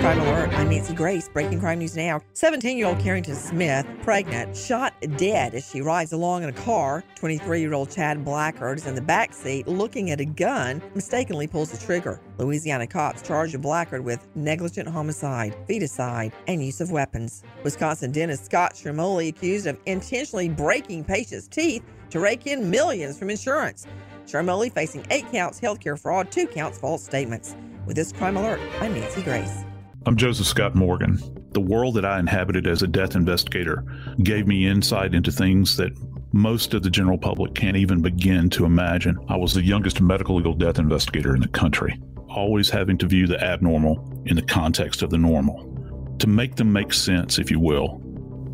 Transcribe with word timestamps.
Crime 0.00 0.20
Alert. 0.20 0.48
I'm 0.54 0.70
Nancy 0.70 0.94
Grace. 0.94 1.28
Breaking 1.28 1.60
crime 1.60 1.78
news 1.78 1.94
now. 1.94 2.22
17 2.32 2.78
year 2.78 2.86
old 2.86 2.98
Carrington 3.00 3.34
Smith, 3.34 3.86
pregnant, 4.02 4.56
shot 4.56 4.94
dead 5.18 5.52
as 5.52 5.68
she 5.68 5.82
rides 5.82 6.14
along 6.14 6.42
in 6.42 6.48
a 6.48 6.54
car. 6.54 7.04
23 7.16 7.60
year 7.60 7.74
old 7.74 7.90
Chad 7.90 8.24
Blackard 8.24 8.78
is 8.78 8.86
in 8.86 8.94
the 8.94 9.02
back 9.02 9.34
seat 9.34 9.68
looking 9.68 10.10
at 10.10 10.18
a 10.18 10.24
gun, 10.24 10.80
mistakenly 10.94 11.46
pulls 11.46 11.70
the 11.70 11.76
trigger. 11.76 12.18
Louisiana 12.38 12.86
cops 12.86 13.20
charged 13.20 13.60
Blackard 13.60 14.02
with 14.02 14.26
negligent 14.34 14.88
homicide, 14.88 15.54
feticide, 15.68 16.32
and 16.46 16.64
use 16.64 16.80
of 16.80 16.90
weapons. 16.90 17.42
Wisconsin 17.62 18.10
dentist 18.10 18.46
Scott 18.46 18.72
Charmoli 18.72 19.28
accused 19.28 19.66
of 19.66 19.78
intentionally 19.84 20.48
breaking 20.48 21.04
patients' 21.04 21.46
teeth 21.46 21.84
to 22.08 22.20
rake 22.20 22.46
in 22.46 22.70
millions 22.70 23.18
from 23.18 23.28
insurance. 23.28 23.86
Charmoli 24.24 24.72
facing 24.72 25.04
eight 25.10 25.30
counts 25.30 25.60
healthcare 25.60 26.00
fraud, 26.00 26.32
two 26.32 26.46
counts 26.46 26.78
false 26.78 27.04
statements. 27.04 27.54
With 27.84 27.96
this 27.96 28.12
crime 28.12 28.38
alert, 28.38 28.60
I'm 28.80 28.94
Nancy 28.94 29.20
Grace. 29.20 29.64
I'm 30.06 30.16
Joseph 30.16 30.46
Scott 30.46 30.74
Morgan. 30.74 31.20
The 31.52 31.60
world 31.60 31.94
that 31.96 32.06
I 32.06 32.18
inhabited 32.18 32.66
as 32.66 32.80
a 32.80 32.86
death 32.86 33.14
investigator 33.14 33.84
gave 34.22 34.46
me 34.46 34.66
insight 34.66 35.14
into 35.14 35.30
things 35.30 35.76
that 35.76 35.92
most 36.32 36.72
of 36.72 36.82
the 36.82 36.88
general 36.88 37.18
public 37.18 37.54
can't 37.54 37.76
even 37.76 38.00
begin 38.00 38.48
to 38.50 38.64
imagine. 38.64 39.18
I 39.28 39.36
was 39.36 39.52
the 39.52 39.62
youngest 39.62 40.00
medical 40.00 40.36
legal 40.36 40.54
death 40.54 40.78
investigator 40.78 41.34
in 41.34 41.42
the 41.42 41.48
country, 41.48 42.00
always 42.30 42.70
having 42.70 42.96
to 42.96 43.06
view 43.06 43.26
the 43.26 43.44
abnormal 43.44 44.22
in 44.24 44.36
the 44.36 44.42
context 44.42 45.02
of 45.02 45.10
the 45.10 45.18
normal, 45.18 46.16
to 46.18 46.26
make 46.26 46.56
them 46.56 46.72
make 46.72 46.94
sense, 46.94 47.38
if 47.38 47.50
you 47.50 47.60
will. 47.60 47.98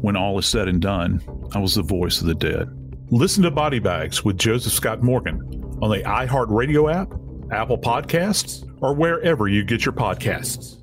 When 0.01 0.17
all 0.17 0.37
is 0.41 0.47
said 0.47 0.67
and 0.67 0.83
done, 0.83 1.23
I 1.55 1.61
was 1.61 1.77
the 1.77 1.83
voice 1.83 2.21
of 2.21 2.27
the 2.27 2.35
dead. 2.35 2.69
Listen 3.13 3.45
to 3.45 3.53
Body 3.53 3.79
Bags 3.79 4.25
with 4.25 4.37
Joseph 4.37 4.73
Scott 4.73 5.01
Morgan 5.01 5.41
on 5.81 5.91
the 5.91 6.03
iHeartRadio 6.03 6.93
app, 6.93 7.13
Apple 7.53 7.79
Podcasts, 7.79 8.69
or 8.83 8.95
wherever 8.95 9.47
you 9.47 9.63
get 9.63 9.85
your 9.85 9.95
podcasts 9.95 10.83